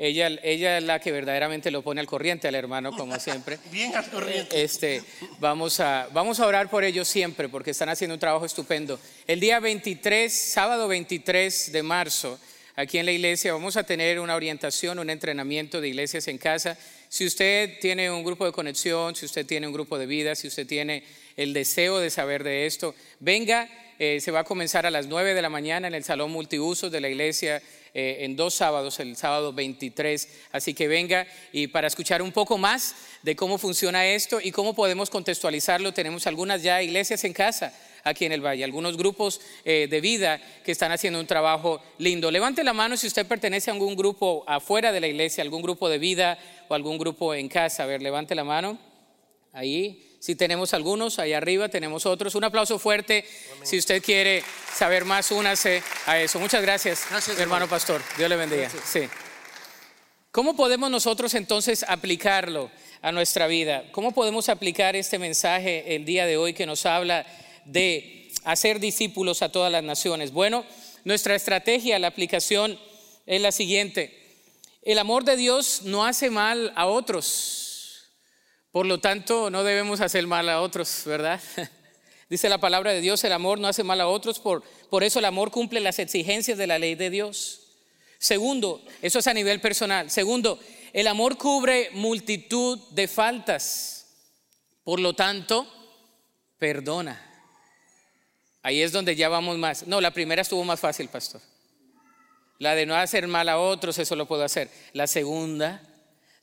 [0.02, 3.60] Ella, ella es la que verdaderamente lo pone al corriente al hermano, como siempre.
[3.70, 4.64] Bien al corriente.
[4.64, 5.04] Este,
[5.40, 8.98] vamos, a, vamos a orar por ellos siempre, porque están haciendo un trabajo estupendo.
[9.28, 12.40] El día 23, sábado 23 de marzo,
[12.78, 16.78] aquí en la iglesia, vamos a tener una orientación, un entrenamiento de iglesias en casa.
[17.10, 20.48] Si usted tiene un grupo de conexión, si usted tiene un grupo de vida, si
[20.48, 21.04] usted tiene
[21.36, 23.70] el deseo de saber de esto, venga.
[24.02, 26.90] Eh, se va a comenzar a las 9 de la mañana en el salón multiusos
[26.90, 27.62] de la iglesia
[27.94, 30.30] eh, en dos sábados, el sábado 23.
[30.54, 34.74] Así que venga y para escuchar un poco más de cómo funciona esto y cómo
[34.74, 37.74] podemos contextualizarlo, tenemos algunas ya iglesias en casa
[38.06, 42.32] aquí en el Valle, algunos grupos eh, de vida que están haciendo un trabajo lindo.
[42.32, 45.90] Levante la mano si usted pertenece a algún grupo afuera de la iglesia, algún grupo
[45.90, 47.84] de vida o algún grupo en casa.
[47.84, 48.80] A ver, levante la mano.
[49.52, 50.09] Ahí.
[50.20, 52.36] Si tenemos algunos, ahí arriba tenemos otros.
[52.36, 53.26] Un aplauso fuerte.
[53.54, 53.68] Amén.
[53.68, 54.44] Si usted quiere
[54.76, 56.40] saber más, únase a eso.
[56.40, 58.02] Muchas gracias, gracias hermano, hermano pastor.
[58.18, 58.70] Dios le bendiga.
[58.86, 59.08] Sí.
[60.32, 62.70] ¿Cómo podemos nosotros entonces aplicarlo
[63.02, 63.86] a nuestra vida?
[63.92, 67.26] ¿Cómo podemos aplicar este mensaje el día de hoy que nos habla
[67.66, 70.32] de hacer discípulos a todas las naciones?
[70.32, 70.66] Bueno,
[71.04, 72.78] nuestra estrategia, la aplicación
[73.26, 74.20] es la siguiente.
[74.82, 77.69] El amor de Dios no hace mal a otros.
[78.72, 81.42] Por lo tanto, no debemos hacer mal a otros, ¿verdad?
[82.30, 85.18] Dice la palabra de Dios, el amor no hace mal a otros, por, por eso
[85.18, 87.62] el amor cumple las exigencias de la ley de Dios.
[88.20, 90.12] Segundo, eso es a nivel personal.
[90.12, 90.60] Segundo,
[90.94, 94.06] el amor cubre multitud de faltas.
[94.84, 95.68] Por lo tanto,
[96.60, 97.26] perdona.
[98.62, 99.88] Ahí es donde ya vamos más.
[99.88, 101.42] No, la primera estuvo más fácil, pastor.
[102.60, 104.70] La de no hacer mal a otros, eso lo puedo hacer.
[104.94, 105.82] La segunda,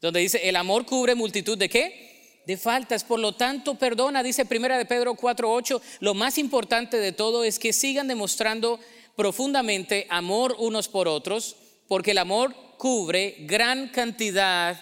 [0.01, 2.16] donde dice, el amor cubre multitud de qué?
[2.47, 3.05] De faltas.
[3.05, 7.59] Por lo tanto, perdona, dice Primera de Pedro 4:8, lo más importante de todo es
[7.59, 8.81] que sigan demostrando
[9.17, 11.57] profundamente amor unos por otros,
[11.89, 14.79] porque el amor cubre gran cantidad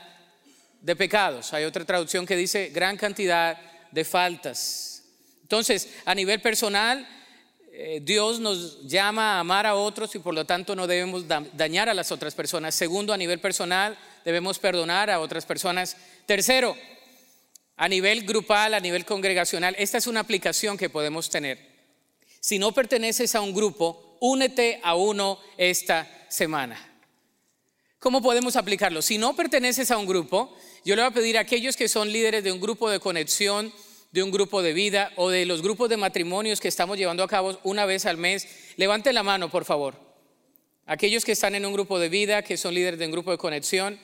[0.80, 1.52] de pecados.
[1.52, 3.58] Hay otra traducción que dice gran cantidad
[3.90, 5.02] de faltas.
[5.42, 7.06] Entonces, a nivel personal,
[7.72, 11.88] eh, Dios nos llama a amar a otros y por lo tanto no debemos dañar
[11.88, 12.74] a las otras personas.
[12.74, 15.96] Segundo, a nivel personal, debemos perdonar a otras personas.
[16.26, 16.76] Tercero,
[17.77, 21.59] a nivel grupal, a nivel congregacional, esta es una aplicación que podemos tener.
[22.41, 26.95] Si no perteneces a un grupo, únete a uno esta semana.
[27.99, 29.01] ¿Cómo podemos aplicarlo?
[29.01, 30.55] Si no perteneces a un grupo,
[30.85, 33.72] yo le voy a pedir a aquellos que son líderes de un grupo de conexión,
[34.12, 37.29] de un grupo de vida o de los grupos de matrimonios que estamos llevando a
[37.29, 38.47] cabo una vez al mes,
[38.77, 39.99] levanten la mano, por favor.
[40.87, 43.39] Aquellos que están en un grupo de vida, que son líderes de un grupo de
[43.39, 43.99] conexión,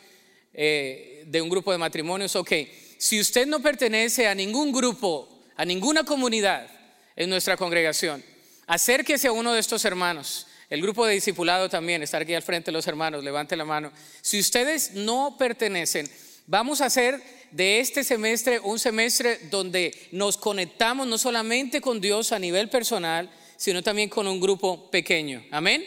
[0.55, 2.53] eh, de un grupo de matrimonios, ok.
[3.01, 5.27] Si usted no pertenece a ningún grupo,
[5.57, 6.69] a ninguna comunidad
[7.17, 8.23] en nuestra congregación,
[8.67, 10.47] acérquese a uno de estos hermanos.
[10.69, 13.91] El grupo de discipulado también, estar aquí al frente los hermanos, levante la mano.
[14.21, 16.11] Si ustedes no pertenecen,
[16.47, 17.23] vamos a hacer
[17.53, 23.31] de este semestre un semestre donde nos conectamos no solamente con Dios a nivel personal,
[23.57, 25.43] sino también con un grupo pequeño.
[25.51, 25.87] Amén.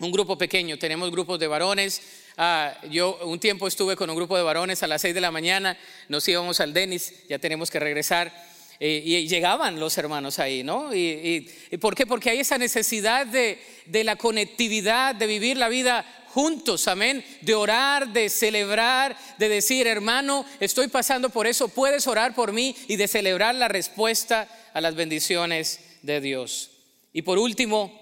[0.00, 0.76] Un grupo pequeño.
[0.76, 2.02] Tenemos grupos de varones,
[2.36, 5.30] Ah, yo un tiempo estuve con un grupo de varones a las 6 de la
[5.30, 5.76] mañana,
[6.08, 8.32] nos íbamos al Denis, ya tenemos que regresar.
[8.80, 10.92] Eh, y llegaban los hermanos ahí, ¿no?
[10.92, 11.48] Y,
[11.80, 12.04] por qué?
[12.04, 17.54] Porque hay esa necesidad de, de la conectividad, de vivir la vida juntos, amén, de
[17.54, 22.96] orar, de celebrar, de decir, hermano, estoy pasando por eso, puedes orar por mí y
[22.96, 26.70] de celebrar la respuesta a las bendiciones de Dios.
[27.12, 27.92] Y por último,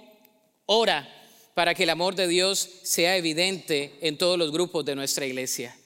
[0.64, 1.19] ora
[1.60, 5.76] para que el amor de Dios sea evidente en todos los grupos de nuestra iglesia.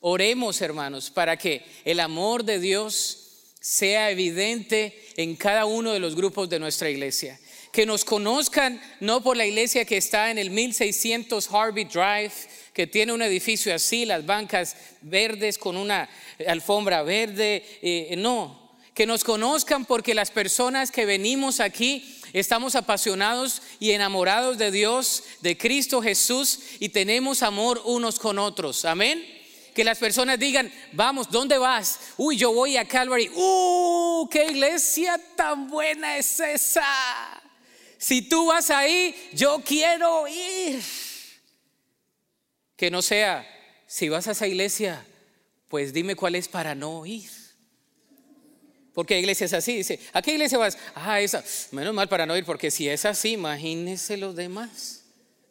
[0.00, 6.16] Oremos, hermanos, para que el amor de Dios sea evidente en cada uno de los
[6.16, 7.38] grupos de nuestra iglesia.
[7.70, 12.32] Que nos conozcan no por la iglesia que está en el 1600 Harvey Drive,
[12.74, 16.10] que tiene un edificio así, las bancas verdes con una
[16.44, 18.59] alfombra verde, eh, no.
[18.94, 25.24] Que nos conozcan porque las personas que venimos aquí estamos apasionados y enamorados de Dios,
[25.40, 28.84] de Cristo Jesús y tenemos amor unos con otros.
[28.84, 29.24] Amén.
[29.74, 32.00] Que las personas digan, vamos, ¿dónde vas?
[32.16, 33.30] Uy, yo voy a Calvary.
[33.34, 34.28] ¡Uh!
[34.30, 37.40] ¡Qué iglesia tan buena es esa!
[37.96, 40.82] Si tú vas ahí, yo quiero ir.
[42.76, 43.46] Que no sea,
[43.86, 45.04] si vas a esa iglesia,
[45.68, 47.30] pues dime cuál es para no ir.
[49.00, 50.76] Porque hay iglesias así, dice, ¿a qué iglesia vas?
[50.94, 55.00] Ah, esa, menos mal para no ir, porque si es así, imagínense los demás.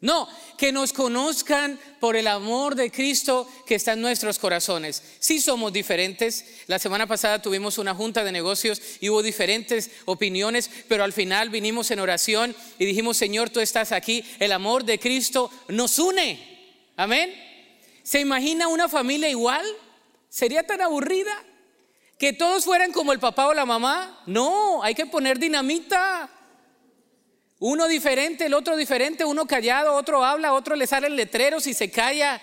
[0.00, 5.02] No, que nos conozcan por el amor de Cristo que está en nuestros corazones.
[5.18, 6.44] Sí somos diferentes.
[6.68, 11.50] La semana pasada tuvimos una junta de negocios y hubo diferentes opiniones, pero al final
[11.50, 14.24] vinimos en oración y dijimos, Señor, tú estás aquí.
[14.38, 16.38] El amor de Cristo nos une.
[16.96, 17.34] Amén.
[18.04, 19.66] ¿Se imagina una familia igual?
[20.28, 21.36] ¿Sería tan aburrida?
[22.20, 24.20] Que todos fueran como el papá o la mamá.
[24.26, 26.28] No, hay que poner dinamita.
[27.58, 31.90] Uno diferente, el otro diferente, uno callado, otro habla, otro le salen letreros y se
[31.90, 32.38] calla.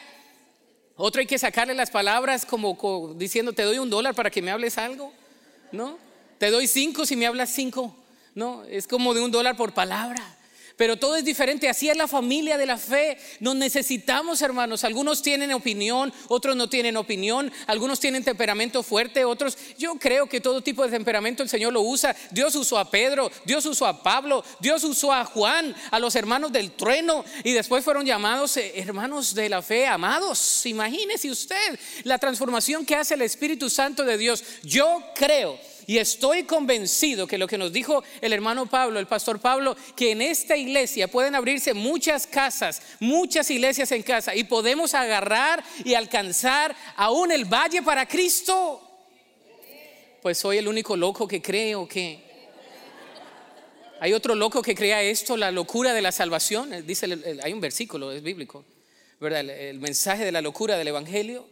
[0.95, 4.49] Otro hay que sacarle las palabras como, diciendo, te doy un dólar para que me
[4.49, 5.13] hables algo.
[5.71, 5.99] ¿No?
[6.39, 7.95] Te doy cinco si me hablas cinco.
[8.34, 10.37] No, es como de un dólar por palabra
[10.78, 11.67] pero todo es diferente.
[11.67, 13.17] Así es la familia de la fe.
[13.39, 14.84] Nos necesitamos, hermanos.
[14.84, 17.51] Algunos tienen opinión, otros no tienen opinión.
[17.65, 19.57] Algunos tienen temperamento fuerte, otros.
[19.78, 22.15] Yo creo que todo tipo de temperamento el Señor lo usa.
[22.32, 26.51] Dios usó a Pedro, Dios usó a Pablo, Dios usó a Juan, a los hermanos
[26.51, 30.65] del trueno y después fueron llamados eh, hermanos de la fe, amados.
[30.65, 34.43] Imagínese usted la transformación que hace el Espíritu Santo de Dios.
[34.63, 35.59] Yo creo
[35.90, 40.12] y estoy convencido que lo que nos dijo el hermano Pablo, el pastor Pablo, que
[40.12, 45.94] en esta iglesia pueden abrirse muchas casas, muchas iglesias en casa y podemos agarrar y
[45.94, 48.82] alcanzar aún el valle para Cristo.
[50.22, 52.20] Pues soy el único loco que creo que
[54.02, 56.86] hay otro loco que crea esto, la locura de la salvación.
[56.86, 57.08] Dice,
[57.42, 58.66] hay un versículo, es bíblico,
[59.22, 59.50] ¿verdad?
[59.50, 61.48] el mensaje de la locura del evangelio.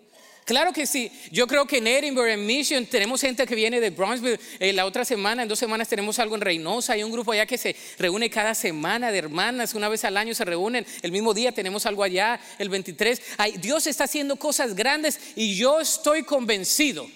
[0.45, 1.11] Claro que sí.
[1.31, 4.39] Yo creo que en Edinburgh, en Mission, tenemos gente que viene de Bronxville.
[4.59, 6.93] Eh, la otra semana, en dos semanas, tenemos algo en Reynosa.
[6.93, 9.73] Hay un grupo allá que se reúne cada semana de hermanas.
[9.73, 10.85] Una vez al año se reúnen.
[11.01, 13.21] El mismo día tenemos algo allá, el 23.
[13.59, 17.09] Dios está haciendo cosas grandes y yo estoy convencido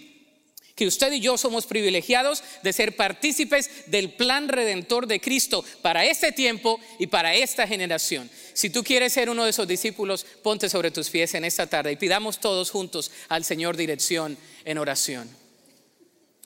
[0.80, 6.06] que usted y yo somos privilegiados de ser partícipes del plan redentor de Cristo para
[6.06, 8.32] este tiempo y para esta generación.
[8.54, 11.92] Si tú quieres ser uno de esos discípulos, ponte sobre tus pies en esta tarde
[11.92, 15.30] y pidamos todos juntos al Señor dirección en oración.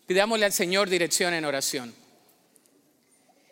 [0.08, 1.94] Pidámosle al Señor dirección en oración.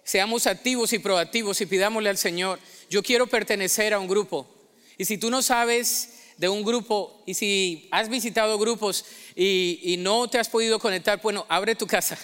[0.03, 2.57] Seamos activos y proactivos y pidámosle al Señor,
[2.89, 4.49] yo quiero pertenecer a un grupo.
[4.97, 10.27] Y si tú no sabes de un grupo y si has visitado grupos y, no
[10.27, 12.17] te has podido conectar, bueno, abre tu casa.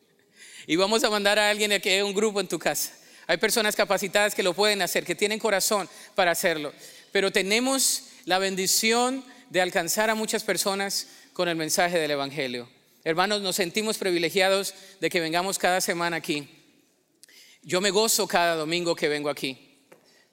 [0.66, 2.94] y vamos a mandar a alguien a que un grupo en tu casa.
[3.26, 6.72] Hay personas capacitadas que lo pueden hacer, que tienen corazón para hacerlo.
[7.12, 12.66] Pero tenemos la bendición de alcanzar a muchas personas con el mensaje del Evangelio.
[13.04, 16.48] Hermanos, nos sentimos privilegiados de que vengamos cada semana aquí.
[17.60, 19.73] Yo me gozo cada domingo que vengo aquí.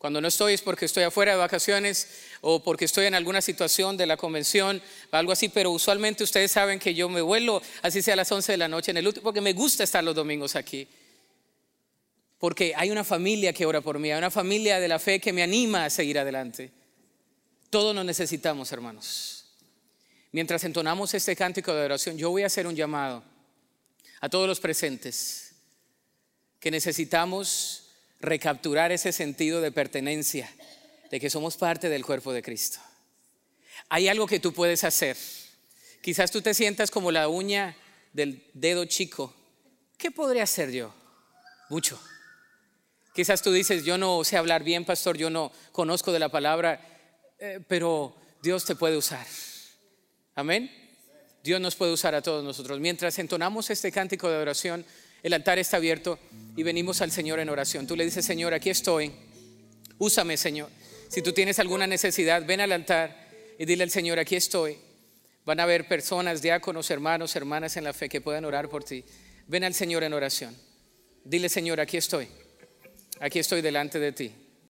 [0.02, 2.08] Cuando no estoy es porque estoy afuera de vacaciones
[2.41, 4.82] o porque estoy en alguna situación de la convención
[5.12, 8.54] algo así, pero usualmente ustedes saben que yo me vuelo, así sea a las 11
[8.54, 10.88] de la noche en el último, porque me gusta estar los domingos aquí.
[12.39, 15.32] Porque hay una familia que ora por mí, hay una familia de la fe que
[15.32, 16.72] me anima a seguir adelante.
[17.70, 19.45] Todos nos necesitamos, hermanos.
[20.32, 23.24] Mientras entonamos este cántico de oración, yo voy a hacer un llamado
[24.20, 25.54] a todos los presentes
[26.60, 27.80] que necesitamos
[28.22, 30.49] recapturar ese sentido de pertenencia,
[31.09, 32.80] de que somos parte del cuerpo de Cristo.
[33.89, 35.17] Hay algo que tú puedes hacer.
[36.01, 37.76] Quizás tú te sientas como la uña
[38.13, 39.34] del dedo chico.
[39.97, 40.93] ¿Qué podría hacer yo?
[41.69, 42.01] Mucho.
[43.13, 46.80] Quizás tú dices, yo no sé hablar bien, pastor, yo no conozco de la palabra,
[47.39, 49.26] eh, pero Dios te puede usar.
[50.36, 50.72] Amén.
[51.43, 52.80] Dios nos puede usar a todos nosotros.
[52.80, 54.86] Mientras entonamos este cántico de oración,
[55.24, 56.19] el altar está abierto
[56.55, 57.88] y venimos al Señor en oración.
[57.88, 59.11] Tú le dices, Señor, aquí estoy.
[59.97, 60.69] Úsame, Señor.
[61.09, 64.78] Si tú tienes alguna necesidad, ven al altar y dile al Señor, aquí estoy.
[65.45, 69.03] Van a haber personas, diáconos, hermanos, hermanas en la fe que puedan orar por ti.
[69.47, 70.55] Ven al Señor en oración.
[71.24, 72.28] Dile, Señor, aquí estoy.
[73.19, 74.32] Aquí estoy delante de ti.